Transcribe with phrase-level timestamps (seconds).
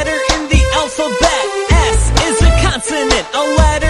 [0.00, 1.44] letter in the alphabet.
[1.70, 3.89] S is a consonant, a letter.